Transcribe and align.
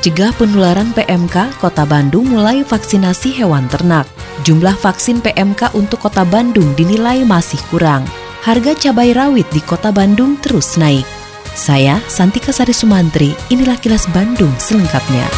Cegah 0.00 0.32
penularan 0.32 0.96
PMK, 0.96 1.60
Kota 1.60 1.84
Bandung 1.84 2.32
mulai 2.32 2.64
vaksinasi 2.64 3.36
hewan 3.36 3.68
ternak. 3.68 4.08
Jumlah 4.48 4.72
vaksin 4.72 5.20
PMK 5.20 5.76
untuk 5.76 6.00
Kota 6.00 6.24
Bandung 6.24 6.72
dinilai 6.72 7.20
masih 7.28 7.60
kurang. 7.68 8.08
Harga 8.40 8.72
cabai 8.72 9.12
rawit 9.12 9.44
di 9.52 9.60
Kota 9.60 9.92
Bandung 9.92 10.40
terus 10.40 10.80
naik. 10.80 11.04
Saya 11.52 12.00
Santika 12.08 12.48
Sari 12.48 12.72
Sumantri, 12.72 13.36
inilah 13.52 13.76
kilas 13.76 14.08
Bandung 14.08 14.56
selengkapnya. 14.56 15.28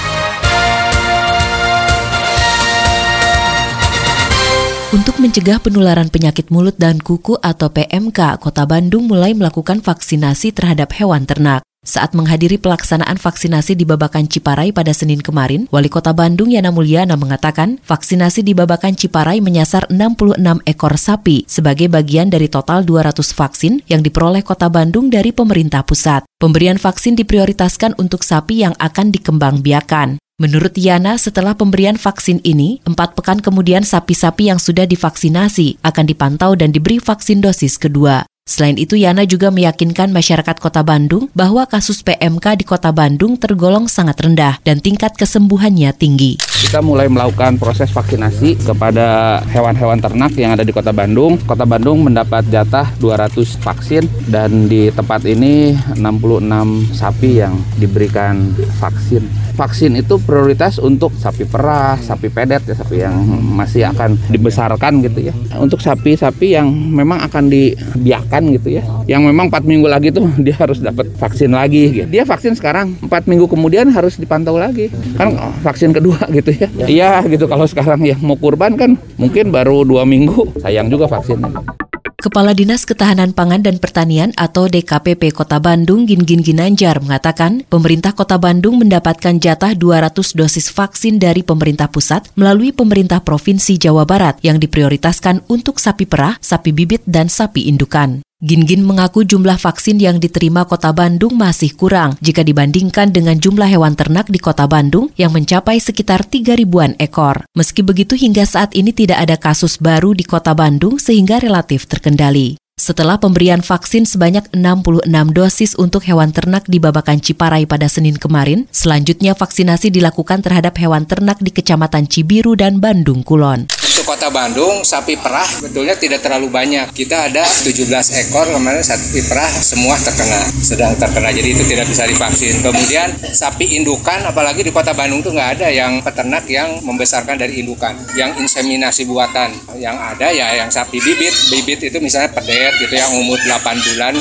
Untuk 4.95 5.19
mencegah 5.19 5.59
penularan 5.59 6.07
penyakit 6.07 6.55
mulut 6.55 6.79
dan 6.79 7.03
kuku 7.03 7.35
atau 7.43 7.67
PMK, 7.67 8.39
Kota 8.39 8.63
Bandung 8.63 9.11
mulai 9.11 9.35
melakukan 9.35 9.83
vaksinasi 9.83 10.55
terhadap 10.55 10.95
hewan 10.95 11.27
ternak. 11.27 11.67
Saat 11.83 12.15
menghadiri 12.15 12.63
pelaksanaan 12.63 13.19
vaksinasi 13.19 13.75
di 13.75 13.83
Babakan 13.83 14.31
Ciparai 14.31 14.71
pada 14.71 14.95
Senin 14.95 15.19
kemarin, 15.19 15.67
Wali 15.75 15.91
Kota 15.91 16.15
Bandung 16.15 16.55
Yana 16.55 16.71
Mulyana 16.71 17.19
mengatakan 17.19 17.83
vaksinasi 17.83 18.47
di 18.47 18.55
Babakan 18.55 18.95
Ciparai 18.95 19.43
menyasar 19.43 19.91
66 19.91 20.63
ekor 20.63 20.95
sapi 20.95 21.43
sebagai 21.51 21.91
bagian 21.91 22.31
dari 22.31 22.47
total 22.47 22.87
200 22.87 23.19
vaksin 23.35 23.83
yang 23.91 23.99
diperoleh 23.99 24.47
Kota 24.47 24.71
Bandung 24.71 25.11
dari 25.11 25.35
pemerintah 25.35 25.83
pusat. 25.83 26.23
Pemberian 26.39 26.79
vaksin 26.79 27.19
diprioritaskan 27.19 27.99
untuk 27.99 28.23
sapi 28.23 28.63
yang 28.63 28.79
akan 28.79 29.11
dikembangbiakan. 29.11 30.23
Menurut 30.39 30.79
Yana, 30.79 31.19
setelah 31.19 31.59
pemberian 31.59 31.99
vaksin 31.99 32.39
ini, 32.47 32.79
empat 32.87 33.19
pekan 33.19 33.43
kemudian 33.43 33.83
sapi-sapi 33.83 34.55
yang 34.55 34.63
sudah 34.63 34.87
divaksinasi 34.87 35.83
akan 35.83 36.05
dipantau 36.07 36.55
dan 36.55 36.71
diberi 36.71 37.03
vaksin 37.03 37.43
dosis 37.43 37.75
kedua. 37.75 38.23
Selain 38.43 38.75
itu, 38.75 38.99
Yana 38.99 39.23
juga 39.23 39.55
meyakinkan 39.55 40.11
masyarakat 40.11 40.59
Kota 40.59 40.83
Bandung 40.83 41.31
bahwa 41.31 41.63
kasus 41.63 42.03
PMK 42.03 42.59
di 42.59 42.65
Kota 42.67 42.91
Bandung 42.91 43.39
tergolong 43.39 43.87
sangat 43.87 44.19
rendah 44.19 44.59
dan 44.67 44.83
tingkat 44.83 45.15
kesembuhannya 45.15 45.95
tinggi. 45.95 46.43
Kita 46.63 46.81
mulai 46.81 47.07
melakukan 47.07 47.61
proses 47.61 47.93
vaksinasi 47.93 48.67
kepada 48.67 49.39
hewan-hewan 49.53 50.01
ternak 50.01 50.33
yang 50.35 50.57
ada 50.57 50.67
di 50.67 50.73
Kota 50.73 50.91
Bandung. 50.91 51.39
Kota 51.47 51.69
Bandung 51.69 52.03
mendapat 52.07 52.47
jatah 52.49 52.89
200 52.99 53.61
vaksin 53.61 54.09
dan 54.33 54.67
di 54.67 54.89
tempat 54.89 55.23
ini 55.29 55.77
66 55.99 56.97
sapi 56.97 57.45
yang 57.45 57.55
diberikan 57.77 58.57
vaksin. 58.81 59.23
Vaksin 59.53 60.01
itu 60.01 60.17
prioritas 60.17 60.81
untuk 60.81 61.13
sapi 61.21 61.45
perah, 61.45 62.01
sapi 62.01 62.33
pedet 62.33 62.65
ya, 62.65 62.75
sapi 62.75 63.05
yang 63.05 63.21
masih 63.53 63.85
akan 63.93 64.17
dibesarkan 64.33 65.05
gitu 65.05 65.29
ya. 65.29 65.35
Untuk 65.61 65.85
sapi-sapi 65.85 66.57
yang 66.57 66.73
memang 66.73 67.21
akan 67.29 67.53
dibiak 67.53 68.33
makan 68.33 68.49
gitu 68.57 68.69
ya 68.81 68.83
yang 69.05 69.29
memang 69.29 69.53
empat 69.53 69.69
minggu 69.69 69.85
lagi 69.85 70.09
tuh 70.09 70.25
dia 70.47 70.57
harus 70.57 70.81
dapat 70.81 71.13
vaksin 71.21 71.53
lagi 71.53 72.01
gitu. 72.01 72.09
dia 72.09 72.25
vaksin 72.25 72.57
sekarang 72.57 72.97
empat 73.05 73.29
minggu 73.29 73.45
kemudian 73.45 73.93
harus 73.93 74.17
dipantau 74.17 74.57
lagi 74.57 74.89
kan 75.21 75.37
vaksin 75.61 75.93
kedua 75.93 76.25
gitu 76.33 76.52
ya? 76.57 76.69
Iya 76.87 77.13
gitu. 77.29 77.49
Kalau 77.49 77.65
sekarang 77.65 78.03
yang 78.05 78.21
mau 78.21 78.37
kurban 78.37 78.77
kan 78.77 78.97
mungkin 79.17 79.49
baru 79.53 79.85
dua 79.87 80.05
minggu. 80.05 80.61
Sayang 80.61 80.89
juga 80.93 81.09
vaksinnya. 81.09 81.83
Kepala 82.23 82.55
Dinas 82.55 82.87
Ketahanan 82.87 83.35
Pangan 83.35 83.67
dan 83.67 83.83
Pertanian 83.83 84.31
atau 84.39 84.71
DKPP 84.71 85.35
Kota 85.35 85.59
Bandung 85.59 86.07
Gingin 86.07 86.39
Ginanjar 86.39 87.03
mengatakan 87.03 87.67
pemerintah 87.67 88.15
Kota 88.15 88.39
Bandung 88.39 88.79
mendapatkan 88.79 89.43
jatah 89.43 89.75
200 89.75 90.15
dosis 90.39 90.71
vaksin 90.71 91.19
dari 91.19 91.43
pemerintah 91.43 91.91
pusat 91.91 92.31
melalui 92.39 92.71
pemerintah 92.71 93.19
Provinsi 93.27 93.75
Jawa 93.75 94.07
Barat 94.07 94.39
yang 94.47 94.63
diprioritaskan 94.63 95.51
untuk 95.51 95.83
sapi 95.83 96.07
perah, 96.07 96.39
sapi 96.39 96.71
bibit, 96.71 97.03
dan 97.11 97.27
sapi 97.27 97.67
indukan. 97.67 98.23
Gingin 98.43 98.83
mengaku 98.83 99.23
jumlah 99.23 99.55
vaksin 99.55 100.03
yang 100.03 100.19
diterima 100.19 100.67
Kota 100.67 100.91
Bandung 100.91 101.39
masih 101.39 101.79
kurang 101.79 102.19
jika 102.19 102.43
dibandingkan 102.43 103.15
dengan 103.15 103.39
jumlah 103.39 103.71
hewan 103.71 103.95
ternak 103.95 104.27
di 104.27 104.43
Kota 104.43 104.67
Bandung 104.67 105.15
yang 105.15 105.31
mencapai 105.31 105.79
sekitar 105.79 106.27
3 106.27 106.59
ribuan 106.59 106.99
ekor. 106.99 107.47
Meski 107.55 107.87
begitu 107.87 108.19
hingga 108.19 108.43
saat 108.43 108.75
ini 108.75 108.91
tidak 108.91 109.23
ada 109.23 109.39
kasus 109.39 109.79
baru 109.79 110.11
di 110.11 110.27
Kota 110.27 110.59
Bandung 110.59 110.99
sehingga 110.99 111.39
relatif 111.39 111.87
terkendali. 111.87 112.62
Setelah 112.83 113.15
pemberian 113.15 113.63
vaksin 113.63 114.11
sebanyak 114.11 114.51
66 114.51 115.07
dosis 115.31 115.79
untuk 115.79 116.03
hewan 116.03 116.35
ternak 116.35 116.67
di 116.67 116.83
Babakan 116.83 117.23
Ciparai 117.23 117.63
pada 117.63 117.87
Senin 117.87 118.19
kemarin, 118.19 118.67
selanjutnya 118.75 119.39
vaksinasi 119.39 119.95
dilakukan 119.95 120.43
terhadap 120.43 120.75
hewan 120.83 121.07
ternak 121.07 121.39
di 121.39 121.55
Kecamatan 121.55 122.11
Cibiru 122.11 122.59
dan 122.59 122.83
Bandung 122.83 123.23
Kulon. 123.23 123.71
Untuk 123.71 124.19
kota 124.19 124.35
Bandung, 124.35 124.83
sapi 124.83 125.15
perah 125.15 125.47
betulnya 125.63 125.95
tidak 125.95 126.27
terlalu 126.27 126.51
banyak. 126.51 126.91
Kita 126.91 127.31
ada 127.31 127.47
17 127.47 127.87
ekor 128.19 128.51
kemarin 128.51 128.83
sapi 128.83 129.23
perah 129.31 129.47
semua 129.47 129.95
terkena, 130.03 130.43
sedang 130.59 130.99
terkena. 130.99 131.31
Jadi 131.31 131.55
itu 131.55 131.63
tidak 131.63 131.87
bisa 131.87 132.11
divaksin. 132.11 132.67
Kemudian 132.67 133.15
sapi 133.31 133.79
indukan, 133.79 134.27
apalagi 134.27 134.67
di 134.67 134.75
kota 134.75 134.91
Bandung 134.91 135.23
itu 135.23 135.31
nggak 135.31 135.61
ada 135.61 135.71
yang 135.71 136.03
peternak 136.03 136.51
yang 136.51 136.83
membesarkan 136.83 137.39
dari 137.39 137.63
indukan. 137.63 137.95
Yang 138.19 138.43
inseminasi 138.43 139.07
buatan. 139.07 139.55
Yang 139.79 139.97
ada 140.03 140.27
ya 140.35 140.51
yang 140.59 140.73
sapi 140.73 140.99
bibit. 140.99 141.31
Bibit 141.55 141.87
itu 141.87 142.03
misalnya 142.03 142.35
pedet 142.35 142.72
gitu 142.81 142.95
yang 142.95 143.13
umur 143.19 143.39
8 143.41 143.61
bulan 143.93 144.15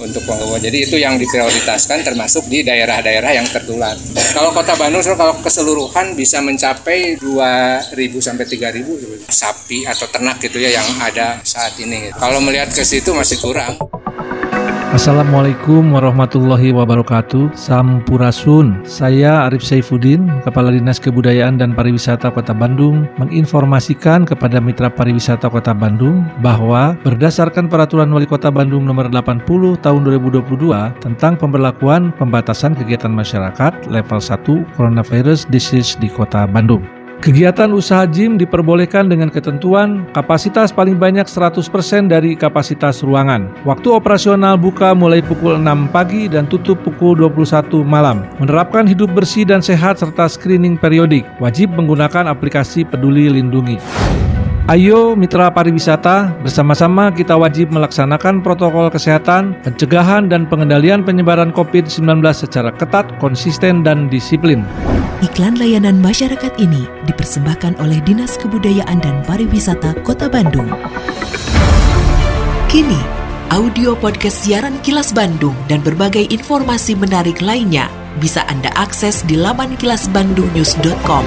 untuk 0.00 0.22
pengguna. 0.26 0.58
Jadi 0.60 0.78
itu 0.90 0.96
yang 1.00 1.16
diprioritaskan 1.16 2.04
termasuk 2.04 2.44
di 2.50 2.66
daerah-daerah 2.66 3.30
yang 3.32 3.46
tertular. 3.48 3.96
Kalau 4.34 4.50
kota 4.52 4.74
Bandung 4.76 5.00
kalau 5.04 5.38
keseluruhan 5.40 6.18
bisa 6.18 6.42
mencapai 6.44 7.16
2.000 7.20 7.94
sampai 8.20 8.44
3.000 8.44 9.30
sapi 9.30 9.88
atau 9.88 10.06
ternak 10.10 10.42
gitu 10.42 10.60
ya 10.60 10.76
yang 10.76 10.88
ada 11.00 11.40
saat 11.46 11.78
ini. 11.80 12.12
Kalau 12.14 12.42
melihat 12.42 12.68
ke 12.74 12.84
situ 12.84 13.14
masih 13.14 13.40
kurang. 13.40 13.78
Assalamualaikum 14.94 15.90
warahmatullahi 15.90 16.70
wabarakatuh. 16.70 17.58
Sampurasun. 17.58 18.86
Saya 18.86 19.42
Arif 19.50 19.66
Saifuddin 19.66 20.30
Kepala 20.46 20.70
Dinas 20.70 21.02
Kebudayaan 21.02 21.58
dan 21.58 21.74
Pariwisata 21.74 22.30
Kota 22.30 22.54
Bandung 22.54 23.10
Menginformasikan 23.18 24.22
kepada 24.22 24.62
Mitra 24.62 24.86
Pariwisata 24.86 25.50
Kota 25.50 25.74
Bandung 25.74 26.22
Bahwa 26.46 26.94
berdasarkan 27.02 27.66
Peraturan 27.66 28.14
Wali 28.14 28.30
Kota 28.30 28.54
Bandung 28.54 28.86
Nomor 28.86 29.10
80 29.10 29.82
Tahun 29.82 30.00
2022 30.06 30.62
Tentang 31.02 31.42
pemberlakuan 31.42 32.14
pembatasan 32.14 32.78
kegiatan 32.78 33.10
masyarakat 33.10 33.90
Level 33.90 34.22
1 34.22 34.78
Coronavirus 34.78 35.50
Disease 35.50 35.98
di 35.98 36.06
Kota 36.06 36.46
Bandung 36.46 37.03
Kegiatan 37.24 37.72
usaha 37.72 38.04
gym 38.04 38.36
diperbolehkan 38.36 39.08
dengan 39.08 39.32
ketentuan 39.32 40.04
kapasitas 40.12 40.68
paling 40.68 41.00
banyak 41.00 41.24
100% 41.24 41.56
dari 42.12 42.36
kapasitas 42.36 43.00
ruangan. 43.00 43.48
Waktu 43.64 43.96
operasional 43.96 44.60
buka 44.60 44.92
mulai 44.92 45.24
pukul 45.24 45.56
6 45.56 45.88
pagi 45.88 46.28
dan 46.28 46.44
tutup 46.44 46.76
pukul 46.84 47.16
21 47.16 47.80
malam. 47.80 48.28
Menerapkan 48.44 48.84
hidup 48.84 49.08
bersih 49.16 49.48
dan 49.48 49.64
sehat 49.64 50.04
serta 50.04 50.28
screening 50.28 50.76
periodik. 50.76 51.24
Wajib 51.40 51.72
menggunakan 51.72 52.28
aplikasi 52.28 52.84
Peduli 52.84 53.32
Lindungi. 53.32 53.80
Ayo 54.68 55.16
mitra 55.16 55.48
pariwisata, 55.48 56.28
bersama-sama 56.44 57.08
kita 57.08 57.40
wajib 57.40 57.72
melaksanakan 57.72 58.44
protokol 58.44 58.92
kesehatan, 58.92 59.56
pencegahan 59.64 60.28
dan 60.28 60.44
pengendalian 60.44 61.00
penyebaran 61.00 61.56
COVID-19 61.56 62.04
secara 62.36 62.68
ketat, 62.76 63.08
konsisten, 63.16 63.80
dan 63.80 64.12
disiplin. 64.12 64.60
Iklan 65.24 65.56
layanan 65.56 66.04
masyarakat 66.04 66.60
ini 66.60 66.84
dipersembahkan 67.08 67.80
oleh 67.80 67.96
Dinas 68.04 68.36
Kebudayaan 68.36 69.00
dan 69.00 69.24
Pariwisata 69.24 69.96
Kota 70.04 70.28
Bandung. 70.28 70.68
Kini, 72.68 73.00
audio 73.48 73.96
podcast 73.96 74.44
siaran 74.44 74.76
Kilas 74.84 75.16
Bandung 75.16 75.56
dan 75.64 75.80
berbagai 75.80 76.28
informasi 76.28 76.92
menarik 76.92 77.40
lainnya 77.40 77.88
bisa 78.20 78.44
Anda 78.52 78.68
akses 78.76 79.24
di 79.24 79.40
laman 79.40 79.80
kilasbandungnews.com. 79.80 81.24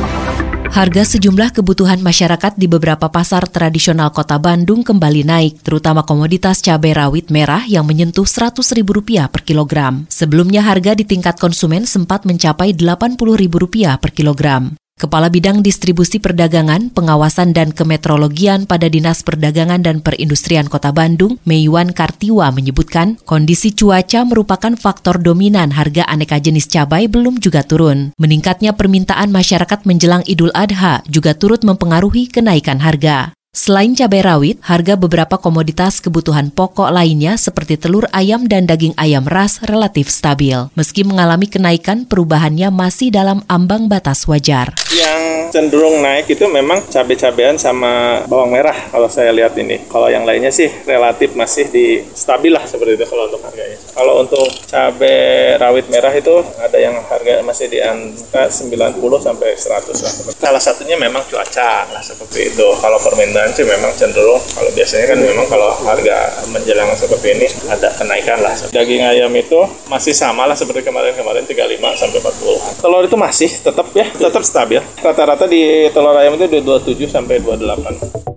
Harga 0.78 1.02
sejumlah 1.02 1.58
kebutuhan 1.58 2.06
masyarakat 2.06 2.54
di 2.54 2.70
beberapa 2.70 3.10
pasar 3.10 3.50
tradisional 3.50 4.14
kota 4.14 4.38
Bandung 4.38 4.86
kembali 4.86 5.26
naik, 5.26 5.66
terutama 5.66 6.06
komoditas 6.06 6.62
cabai 6.62 6.94
rawit 6.94 7.34
merah 7.34 7.66
yang 7.66 7.82
menyentuh 7.82 8.30
Rp100.000 8.30 8.86
per 9.26 9.42
kilogram. 9.42 10.06
Sebelumnya 10.06 10.62
harga 10.62 10.94
di 10.94 11.02
tingkat 11.02 11.42
konsumen 11.42 11.90
sempat 11.90 12.30
mencapai 12.30 12.78
Rp80.000 12.78 13.98
per 13.98 14.14
kilogram. 14.14 14.78
Kepala 14.98 15.30
Bidang 15.30 15.62
Distribusi 15.62 16.18
Perdagangan, 16.18 16.90
Pengawasan 16.90 17.54
dan 17.54 17.70
Kemetrologian 17.70 18.66
pada 18.66 18.90
Dinas 18.90 19.22
Perdagangan 19.22 19.86
dan 19.86 20.02
Perindustrian 20.02 20.66
Kota 20.66 20.90
Bandung, 20.90 21.38
Meiwan 21.46 21.94
Kartiwa 21.94 22.50
menyebutkan, 22.50 23.22
kondisi 23.22 23.78
cuaca 23.78 24.26
merupakan 24.26 24.74
faktor 24.74 25.22
dominan 25.22 25.70
harga 25.78 26.02
aneka 26.10 26.42
jenis 26.42 26.66
cabai 26.66 27.06
belum 27.06 27.38
juga 27.38 27.62
turun. 27.62 28.10
Meningkatnya 28.18 28.74
permintaan 28.74 29.30
masyarakat 29.30 29.86
menjelang 29.86 30.26
Idul 30.26 30.50
Adha 30.58 31.06
juga 31.06 31.38
turut 31.38 31.62
mempengaruhi 31.62 32.34
kenaikan 32.34 32.82
harga. 32.82 33.37
Selain 33.58 33.90
cabai 33.98 34.22
rawit, 34.22 34.62
harga 34.62 34.94
beberapa 34.94 35.42
komoditas 35.42 35.98
kebutuhan 35.98 36.54
pokok 36.54 36.94
lainnya 36.94 37.42
seperti 37.42 37.74
telur 37.74 38.06
ayam 38.14 38.46
dan 38.46 38.70
daging 38.70 38.94
ayam 39.02 39.26
ras 39.26 39.58
relatif 39.66 40.14
stabil. 40.14 40.70
Meski 40.78 41.02
mengalami 41.02 41.50
kenaikan, 41.50 42.06
perubahannya 42.06 42.70
masih 42.70 43.10
dalam 43.10 43.42
ambang 43.50 43.90
batas 43.90 44.30
wajar. 44.30 44.78
Yang 44.94 45.38
cenderung 45.58 46.06
naik 46.06 46.30
itu 46.30 46.46
memang 46.46 46.86
cabai-cabean 46.86 47.58
sama 47.58 48.22
bawang 48.30 48.54
merah 48.54 48.78
kalau 48.94 49.10
saya 49.10 49.34
lihat 49.34 49.58
ini. 49.58 49.82
Kalau 49.90 50.06
yang 50.06 50.22
lainnya 50.22 50.54
sih 50.54 50.70
relatif 50.86 51.34
masih 51.34 51.66
di 51.74 52.06
stabil 52.14 52.54
lah 52.54 52.62
seperti 52.62 52.94
itu 52.94 53.06
kalau 53.10 53.26
untuk 53.26 53.42
harganya. 53.42 53.78
Kalau 53.98 54.14
untuk 54.22 54.48
cabai 54.70 55.58
rawit 55.58 55.90
merah 55.90 56.14
itu 56.14 56.46
ada 56.62 56.78
yang 56.78 56.94
harga 57.10 57.42
masih 57.42 57.74
di 57.74 57.82
angka 57.82 58.54
90 58.54 59.02
sampai 59.18 59.50
100 59.58 60.06
lah. 60.06 60.14
Salah 60.38 60.62
satunya 60.62 60.94
memang 60.94 61.26
cuaca 61.26 61.90
lah 61.90 62.04
seperti 62.06 62.54
itu. 62.54 62.68
Kalau 62.78 63.02
permintaan 63.02 63.47
sih 63.52 63.68
memang 63.68 63.92
cenderung 63.96 64.40
kalau 64.56 64.72
biasanya 64.72 65.06
kan 65.12 65.18
memang 65.20 65.48
kalau 65.52 65.70
harga 65.84 66.44
menjelang 66.50 66.90
seperti 66.96 67.28
ini 67.36 67.48
ada 67.68 67.92
kenaikan 67.96 68.40
lah. 68.40 68.56
Daging 68.72 69.04
ayam 69.04 69.32
itu 69.36 69.60
masih 69.92 70.16
sama 70.16 70.48
lah 70.48 70.56
seperti 70.56 70.88
kemarin-kemarin 70.88 71.44
35 71.44 72.00
sampai 72.00 72.20
40. 72.24 72.82
Telur 72.84 73.04
itu 73.04 73.18
masih 73.20 73.50
tetap 73.52 73.88
ya, 73.92 74.06
tetap 74.10 74.44
stabil. 74.46 74.82
Rata-rata 75.04 75.46
di 75.46 75.92
telur 75.92 76.16
ayam 76.16 76.40
itu 76.40 76.48
27 76.62 77.10
sampai 77.10 77.42
28. 77.44 78.37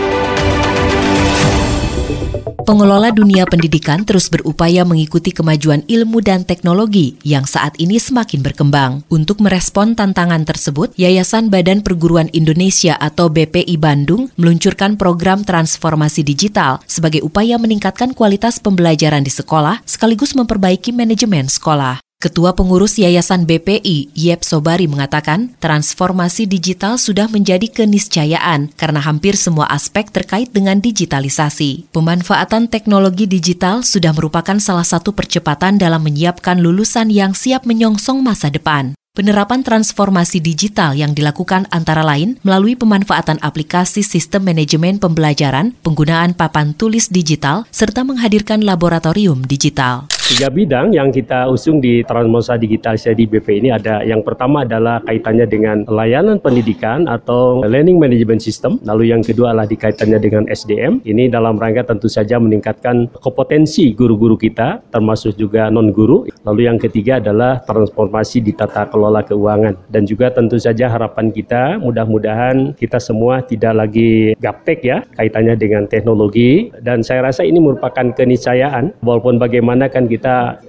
Pengelola 2.61 3.09
dunia 3.09 3.49
pendidikan 3.49 4.05
terus 4.05 4.29
berupaya 4.29 4.85
mengikuti 4.85 5.33
kemajuan 5.33 5.81
ilmu 5.89 6.21
dan 6.21 6.45
teknologi 6.45 7.17
yang 7.25 7.49
saat 7.49 7.73
ini 7.81 7.97
semakin 7.97 8.45
berkembang. 8.45 9.01
Untuk 9.09 9.41
merespon 9.41 9.97
tantangan 9.97 10.45
tersebut, 10.45 10.93
Yayasan 10.93 11.49
Badan 11.49 11.81
Perguruan 11.81 12.29
Indonesia 12.37 12.93
atau 13.01 13.33
BPI 13.33 13.81
Bandung 13.81 14.29
meluncurkan 14.37 14.93
program 14.93 15.41
transformasi 15.41 16.21
digital 16.21 16.77
sebagai 16.85 17.25
upaya 17.25 17.57
meningkatkan 17.57 18.13
kualitas 18.13 18.61
pembelajaran 18.61 19.25
di 19.25 19.33
sekolah 19.33 19.81
sekaligus 19.89 20.37
memperbaiki 20.37 20.93
manajemen 20.93 21.49
sekolah. 21.49 22.10
Ketua 22.21 22.53
Pengurus 22.53 23.01
Yayasan 23.01 23.49
BPI, 23.49 24.13
Yep 24.13 24.45
Sobari 24.45 24.85
mengatakan, 24.85 25.57
transformasi 25.57 26.45
digital 26.45 27.01
sudah 27.01 27.25
menjadi 27.25 27.65
keniscayaan 27.65 28.69
karena 28.77 29.01
hampir 29.01 29.33
semua 29.33 29.65
aspek 29.73 30.05
terkait 30.13 30.53
dengan 30.53 30.77
digitalisasi. 30.77 31.89
Pemanfaatan 31.89 32.69
teknologi 32.69 33.25
digital 33.25 33.81
sudah 33.81 34.13
merupakan 34.13 34.61
salah 34.61 34.85
satu 34.85 35.17
percepatan 35.17 35.81
dalam 35.81 36.05
menyiapkan 36.05 36.61
lulusan 36.61 37.09
yang 37.09 37.33
siap 37.33 37.65
menyongsong 37.65 38.21
masa 38.21 38.53
depan. 38.53 38.93
Penerapan 39.17 39.65
transformasi 39.65 40.45
digital 40.45 40.93
yang 40.93 41.17
dilakukan 41.17 41.65
antara 41.73 42.05
lain 42.05 42.37
melalui 42.45 42.77
pemanfaatan 42.77 43.41
aplikasi 43.41 44.05
sistem 44.05 44.45
manajemen 44.45 45.01
pembelajaran, 45.01 45.73
penggunaan 45.81 46.37
papan 46.37 46.77
tulis 46.77 47.09
digital, 47.09 47.65
serta 47.73 48.05
menghadirkan 48.05 48.61
laboratorium 48.61 49.41
digital. 49.43 50.05
Tiga 50.31 50.47
bidang 50.47 50.95
yang 50.95 51.11
kita 51.11 51.51
usung 51.51 51.83
di 51.83 52.07
transformasi 52.07 52.55
digital 52.63 52.95
di 52.95 53.27
BP 53.27 53.59
ini 53.59 53.67
ada 53.75 53.99
yang 53.99 54.23
pertama 54.23 54.63
adalah 54.63 55.03
kaitannya 55.03 55.43
dengan 55.43 55.83
layanan 55.91 56.39
pendidikan 56.39 57.03
atau 57.03 57.59
learning 57.67 57.99
management 57.99 58.39
system. 58.39 58.79
Lalu 58.87 59.11
yang 59.11 59.27
kedua 59.27 59.51
adalah 59.51 59.67
dikaitannya 59.67 60.23
dengan 60.23 60.47
SDM. 60.47 61.03
Ini 61.03 61.27
dalam 61.27 61.59
rangka 61.59 61.83
tentu 61.91 62.07
saja 62.07 62.39
meningkatkan 62.39 63.11
kompetensi 63.19 63.91
guru-guru 63.91 64.39
kita 64.39 64.79
termasuk 64.87 65.35
juga 65.35 65.67
non-guru. 65.67 66.31
Lalu 66.47 66.61
yang 66.63 66.79
ketiga 66.79 67.19
adalah 67.19 67.59
transformasi 67.67 68.39
di 68.39 68.55
tata 68.55 68.87
kelola 68.87 69.27
keuangan 69.27 69.83
dan 69.91 70.07
juga 70.07 70.31
tentu 70.31 70.55
saja 70.55 70.87
harapan 70.87 71.27
kita 71.35 71.75
mudah-mudahan 71.83 72.71
kita 72.79 73.03
semua 73.03 73.43
tidak 73.43 73.75
lagi 73.75 74.31
gaptek 74.39 74.79
ya 74.79 75.03
kaitannya 75.19 75.59
dengan 75.59 75.91
teknologi 75.91 76.71
dan 76.79 77.03
saya 77.03 77.27
rasa 77.27 77.43
ini 77.43 77.59
merupakan 77.59 78.15
keniscayaan 78.15 78.95
walaupun 79.03 79.35
bagaimana 79.35 79.91
kan 79.91 80.07
kita 80.07 80.20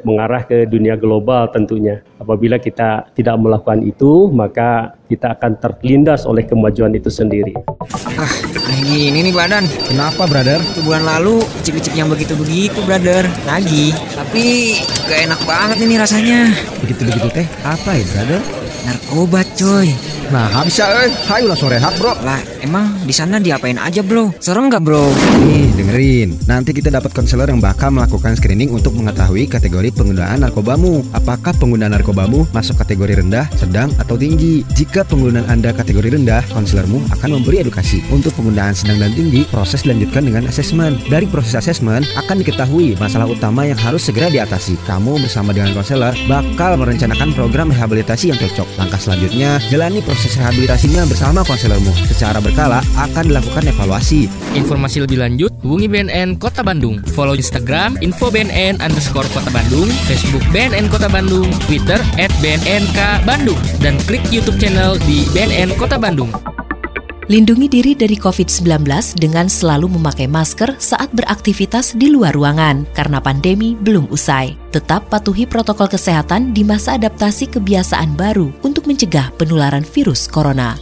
mengarah 0.07 0.47
ke 0.47 0.65
dunia 0.65 0.97
global 0.97 1.51
tentunya 1.53 2.01
apabila 2.17 2.57
kita 2.57 3.11
tidak 3.13 3.37
melakukan 3.37 3.83
itu 3.83 4.31
maka 4.31 4.95
kita 5.13 5.37
akan 5.37 5.61
terlindas 5.61 6.25
oleh 6.25 6.49
kemajuan 6.49 6.97
itu 6.97 7.13
sendiri. 7.13 7.53
Ah, 8.17 8.33
ini 8.81 9.21
nih 9.21 9.35
badan. 9.35 9.69
Kenapa, 9.85 10.25
brother? 10.25 10.57
Bulan 10.81 11.05
lalu 11.05 11.45
cik-cik 11.61 11.93
yang 11.93 12.09
begitu-begitu, 12.09 12.81
brother. 12.89 13.29
Lagi. 13.45 13.93
Tapi 14.17 14.81
gak 15.05 15.21
enak 15.29 15.41
banget 15.45 15.77
ini 15.85 15.95
rasanya. 16.01 16.41
Begitu-begitu 16.81 17.29
teh, 17.29 17.47
apa 17.61 17.93
ya, 17.93 18.05
brother? 18.17 18.41
Narkoba, 18.89 19.45
coy. 19.53 19.93
Nah, 20.31 20.63
bisa 20.63 20.87
eh. 21.03 21.11
Hayu 21.27 21.51
langsung 21.51 21.73
rehat, 21.73 21.97
Bro. 21.99 22.15
Lah, 22.23 22.39
emang 22.63 23.03
di 23.03 23.11
sana 23.11 23.43
diapain 23.43 23.81
aja, 23.81 24.05
Bro? 24.05 24.37
Serem 24.39 24.71
nggak, 24.71 24.83
Bro? 24.85 25.11
Nih, 25.43 25.73
dengerin. 25.75 26.29
Nanti 26.47 26.71
kita 26.77 26.93
dapat 26.93 27.11
konselor 27.11 27.51
yang 27.51 27.59
bakal 27.59 27.91
melakukan 27.91 28.39
screening 28.39 28.71
untuk 28.71 28.95
mengetahui 28.95 29.51
kategori 29.51 29.91
penggunaan 29.97 30.45
narkobamu. 30.45 31.03
Apakah 31.17 31.57
penggunaan 31.57 31.97
narkobamu 31.97 32.47
masuk 32.55 32.79
kategori 32.79 33.25
rendah, 33.25 33.51
sedang, 33.57 33.91
atau 33.99 34.15
tinggi? 34.15 34.63
Jika 34.77 35.03
penggunaan 35.09 35.49
Anda 35.49 35.75
kategori 35.75 36.15
rendah, 36.15 36.47
konselormu 36.53 37.03
akan 37.11 37.41
memberi 37.41 37.67
edukasi. 37.67 38.05
Untuk 38.13 38.37
penggunaan 38.39 38.77
sedang 38.77 39.03
dan 39.03 39.17
tinggi, 39.17 39.49
proses 39.49 39.83
dilanjutkan 39.83 40.29
dengan 40.29 40.47
asesmen. 40.47 41.01
Dari 41.09 41.27
proses 41.27 41.59
asesmen 41.59 42.07
akan 42.15 42.37
diketahui 42.45 42.95
masalah 43.01 43.27
utama 43.27 43.65
yang 43.65 43.81
harus 43.81 44.05
segera 44.07 44.29
diatasi. 44.29 44.77
Kamu 44.85 45.19
bersama 45.19 45.57
dengan 45.57 45.73
konselor 45.73 46.15
bakal 46.29 46.77
merencanakan 46.77 47.33
program 47.33 47.73
rehabilitasi 47.73 48.31
yang 48.31 48.39
cocok. 48.39 48.69
Langkah 48.77 49.01
selanjutnya, 49.01 49.59
jalani 49.73 50.05
proses 50.05 50.22
proses 50.23 50.39
rehabilitasinya 50.39 51.03
bersama 51.11 51.43
konselormu. 51.43 51.91
Secara 52.07 52.39
berkala 52.39 52.79
akan 52.95 53.27
dilakukan 53.27 53.67
evaluasi. 53.67 54.31
Informasi 54.55 55.03
lebih 55.03 55.19
lanjut, 55.19 55.51
hubungi 55.67 55.91
BNN 55.91 56.39
Kota 56.39 56.63
Bandung. 56.63 57.03
Follow 57.11 57.35
Instagram 57.35 57.99
info 57.99 58.31
BNN 58.31 58.79
underscore 58.79 59.27
Kota 59.35 59.51
Bandung, 59.51 59.91
Facebook 60.07 60.47
BNN 60.55 60.87
Kota 60.95 61.11
Bandung, 61.11 61.51
Twitter 61.67 61.99
at 62.23 62.31
BNNK 62.39 63.27
Bandung, 63.27 63.59
dan 63.83 63.99
klik 64.07 64.23
YouTube 64.31 64.63
channel 64.63 64.95
di 65.11 65.27
BNN 65.35 65.75
Kota 65.75 65.99
Bandung. 65.99 66.31
Lindungi 67.33 67.65
diri 67.65 67.97
dari 67.97 68.13
COVID-19 68.13 68.85
dengan 69.17 69.49
selalu 69.49 69.97
memakai 69.97 70.29
masker 70.29 70.77
saat 70.77 71.09
beraktivitas 71.17 71.97
di 71.97 72.13
luar 72.13 72.37
ruangan 72.37 72.85
karena 72.93 73.25
pandemi 73.25 73.73
belum 73.73 74.13
usai. 74.13 74.53
Tetap 74.69 75.09
patuhi 75.09 75.49
protokol 75.49 75.89
kesehatan 75.89 76.53
di 76.53 76.61
masa 76.61 77.01
adaptasi 77.01 77.49
kebiasaan 77.57 78.21
baru 78.21 78.53
untuk 78.61 78.85
mencegah 78.85 79.33
penularan 79.41 79.81
virus 79.81 80.29
corona. 80.29 80.77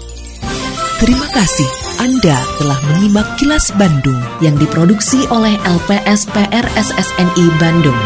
Terima 0.98 1.30
kasih 1.30 1.70
Anda 2.02 2.34
telah 2.58 2.78
menyimak 2.90 3.38
kilas 3.38 3.70
Bandung 3.78 4.18
yang 4.42 4.58
diproduksi 4.58 5.30
oleh 5.30 5.54
LPSPR 5.62 6.66
SSNI 6.74 7.46
Bandung. 7.62 8.00